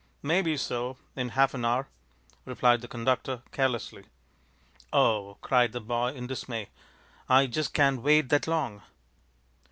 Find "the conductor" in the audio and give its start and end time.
2.81-3.43